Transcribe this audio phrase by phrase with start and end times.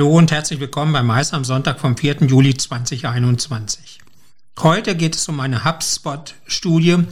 [0.00, 2.22] Hallo und herzlich willkommen bei Mais am Sonntag vom 4.
[2.22, 3.98] Juli 2021.
[4.60, 7.04] Heute geht es um eine HubSpot-Studie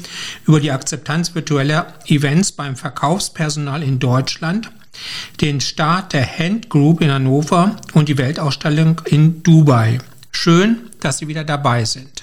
[0.46, 4.70] über die Akzeptanz virtueller Events beim Verkaufspersonal in Deutschland,
[5.42, 9.98] den Start der Hand Group in Hannover und die Weltausstellung in Dubai.
[10.32, 12.17] Schön, dass Sie wieder dabei sind.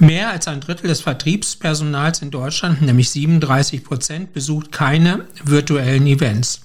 [0.00, 6.62] Mehr als ein Drittel des Vertriebspersonals in Deutschland, nämlich 37 Prozent, besucht keine virtuellen Events.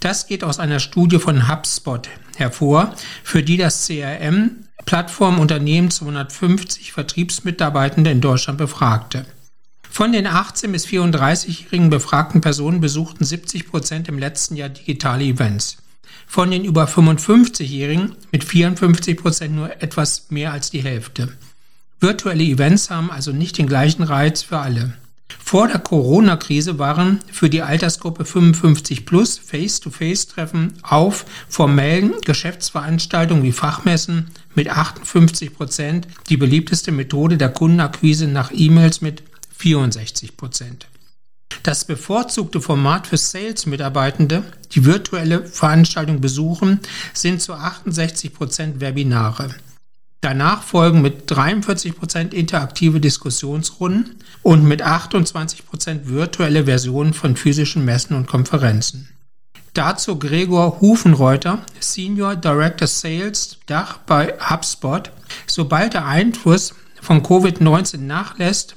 [0.00, 8.10] Das geht aus einer Studie von HubSpot hervor, für die das CRM Plattformunternehmen 250 Vertriebsmitarbeitende
[8.10, 9.26] in Deutschland befragte.
[9.90, 15.76] Von den 18 bis 34-jährigen befragten Personen besuchten 70 Prozent im letzten Jahr digitale Events.
[16.26, 21.36] Von den über 55-jährigen mit 54 Prozent nur etwas mehr als die Hälfte.
[22.02, 24.94] Virtuelle Events haben also nicht den gleichen Reiz für alle.
[25.38, 34.32] Vor der Corona-Krise waren für die Altersgruppe 55 plus Face-to-Face-Treffen auf formellen Geschäftsveranstaltungen wie Fachmessen
[34.56, 39.22] mit 58 Prozent die beliebteste Methode der Kundenakquise nach E-Mails mit
[39.56, 40.88] 64 Prozent.
[41.62, 44.42] Das bevorzugte Format für Sales-Mitarbeitende,
[44.72, 46.80] die virtuelle Veranstaltungen besuchen,
[47.14, 49.54] sind zu 68 Prozent Webinare.
[50.22, 57.84] Danach folgen mit 43 Prozent interaktive Diskussionsrunden und mit 28 Prozent virtuelle Versionen von physischen
[57.84, 59.08] Messen und Konferenzen.
[59.74, 65.10] Dazu Gregor Hufenreuter, Senior Director Sales Dach bei HubSpot.
[65.48, 68.76] Sobald der Einfluss von Covid-19 nachlässt,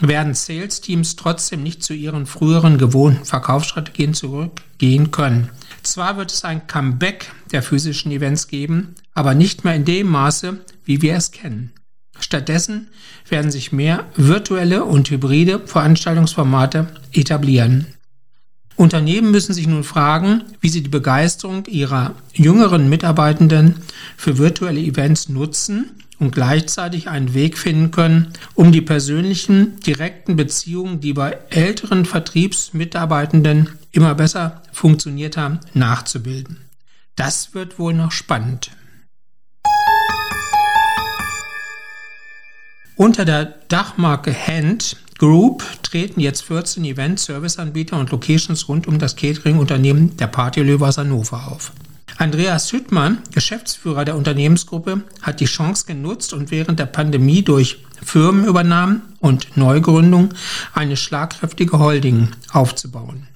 [0.00, 5.50] werden Sales-Teams trotzdem nicht zu ihren früheren gewohnten Verkaufsstrategien zurückgehen können.
[5.82, 10.58] Zwar wird es ein Comeback der physischen Events geben, aber nicht mehr in dem Maße,
[10.86, 11.72] wie wir es kennen.
[12.18, 12.88] Stattdessen
[13.28, 17.86] werden sich mehr virtuelle und hybride Veranstaltungsformate etablieren.
[18.76, 23.76] Unternehmen müssen sich nun fragen, wie sie die Begeisterung ihrer jüngeren Mitarbeitenden
[24.16, 31.00] für virtuelle Events nutzen und gleichzeitig einen Weg finden können, um die persönlichen, direkten Beziehungen,
[31.00, 36.58] die bei älteren Vertriebsmitarbeitenden immer besser funktioniert haben, nachzubilden.
[37.16, 38.70] Das wird wohl noch spannend.
[42.98, 49.16] Unter der Dachmarke Hand Group treten jetzt 14 Event, Serviceanbieter und Locations rund um das
[49.16, 51.72] Catering-Unternehmen der Partylöwe aus Hannover auf.
[52.16, 59.02] Andreas Hüttmann, Geschäftsführer der Unternehmensgruppe, hat die Chance genutzt und während der Pandemie durch Firmenübernahmen
[59.20, 60.30] und Neugründung
[60.72, 63.28] eine schlagkräftige Holding aufzubauen.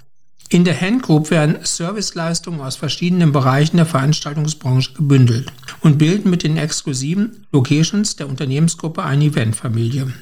[0.53, 6.43] In der Hand Group werden Serviceleistungen aus verschiedenen Bereichen der Veranstaltungsbranche gebündelt und bilden mit
[6.43, 10.13] den exklusiven Locations der Unternehmensgruppe eine Eventfamilie.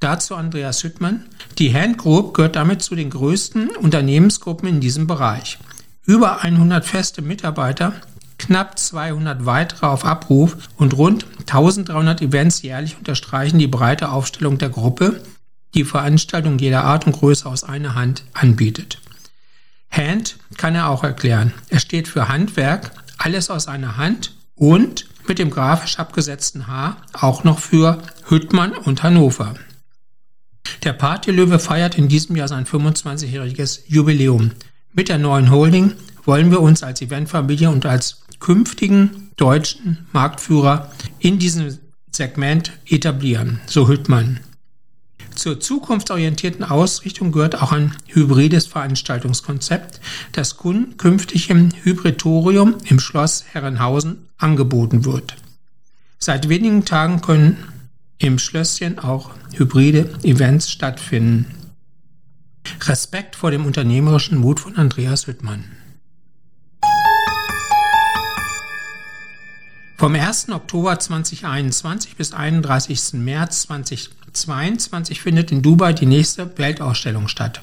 [0.00, 1.24] Dazu Andreas Hüttmann.
[1.58, 5.58] Die Hand Group gehört damit zu den größten Unternehmensgruppen in diesem Bereich.
[6.04, 7.94] Über 100 feste Mitarbeiter,
[8.36, 14.68] knapp 200 weitere auf Abruf und rund 1300 Events jährlich unterstreichen die breite Aufstellung der
[14.68, 15.22] Gruppe,
[15.72, 18.98] die Veranstaltungen jeder Art und Größe aus einer Hand anbietet.
[19.90, 21.52] Hand kann er auch erklären.
[21.68, 27.44] Er steht für Handwerk, alles aus einer Hand und mit dem grafisch abgesetzten H auch
[27.44, 29.54] noch für Hüttmann und Hannover.
[30.82, 34.52] Der Partylöwe feiert in diesem Jahr sein 25-jähriges Jubiläum.
[34.92, 41.38] Mit der neuen Holding wollen wir uns als Eventfamilie und als künftigen deutschen Marktführer in
[41.38, 41.78] diesem
[42.10, 44.40] Segment etablieren, so Hüttmann.
[45.34, 50.00] Zur zukunftsorientierten Ausrichtung gehört auch ein hybrides Veranstaltungskonzept,
[50.32, 55.36] das künftig im Hybritorium im Schloss Herrenhausen angeboten wird.
[56.18, 57.58] Seit wenigen Tagen können
[58.18, 61.46] im Schlösschen auch hybride Events stattfinden.
[62.82, 65.64] Respekt vor dem unternehmerischen Mut von Andreas Wittmann.
[69.98, 70.48] Vom 1.
[70.50, 73.14] Oktober 2021 bis 31.
[73.14, 73.62] März
[74.34, 77.60] 2022 findet in Dubai die nächste Weltausstellung statt.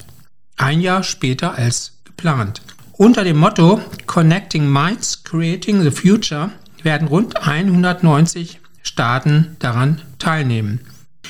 [0.56, 2.62] Ein Jahr später als geplant.
[2.92, 6.50] Unter dem Motto Connecting Minds, Creating the Future
[6.82, 10.80] werden rund 190 Staaten daran teilnehmen.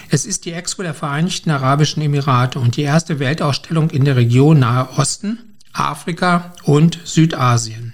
[0.09, 4.59] Es ist die Expo der Vereinigten Arabischen Emirate und die erste Weltausstellung in der Region
[4.59, 5.39] Nahe Osten,
[5.73, 7.92] Afrika und Südasien.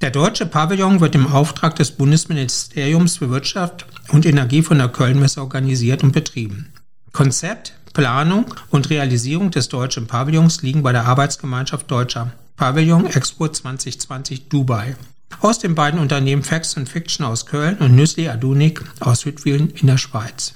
[0.00, 5.40] Der deutsche Pavillon wird im Auftrag des Bundesministeriums für Wirtschaft und Energie von der Kölnmesse
[5.40, 6.72] organisiert und betrieben.
[7.12, 14.48] Konzept, Planung und Realisierung des deutschen Pavillons liegen bei der Arbeitsgemeinschaft Deutscher Pavillon Expo 2020
[14.48, 14.94] Dubai.
[15.40, 19.88] Aus den beiden Unternehmen Facts and Fiction aus Köln und Nüssli Adunik aus Südwilen in
[19.88, 20.54] der Schweiz.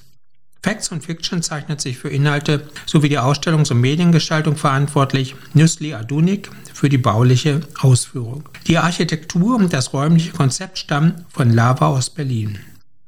[0.65, 6.51] Facts und Fiction zeichnet sich für Inhalte sowie die Ausstellungs- und Mediengestaltung verantwortlich, Nüssli Adunik
[6.73, 8.49] für die bauliche Ausführung.
[8.69, 12.61] Die Architektur und das räumliche Konzept stammen von Lava aus Berlin.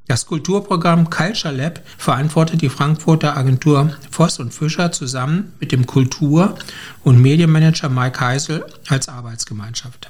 [0.09, 6.57] Das Kulturprogramm Culture Lab verantwortet die Frankfurter Agentur Voss und Fischer zusammen mit dem Kultur-
[7.05, 10.09] und Medienmanager Mike Heisel als Arbeitsgemeinschaft.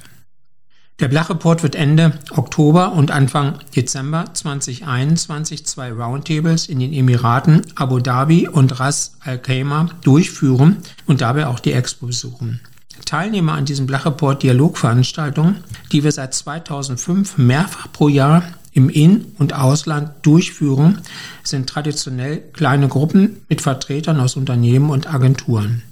[1.01, 7.99] Der Blach-Report wird Ende Oktober und Anfang Dezember 2021 zwei Roundtables in den Emiraten Abu
[7.99, 10.77] Dhabi und Ras Al Khaimah durchführen
[11.07, 12.61] und dabei auch die Expo besuchen.
[13.07, 19.53] Teilnehmer an diesem Blach-Report Dialogveranstaltungen, die wir seit 2005 mehrfach pro Jahr im In- und
[19.53, 21.01] Ausland durchführen,
[21.43, 25.83] sind traditionell kleine Gruppen mit Vertretern aus Unternehmen und Agenturen.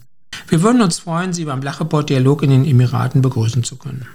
[0.46, 4.06] Wir würden uns freuen, Sie beim Blach-Report Dialog in den Emiraten begrüßen zu können.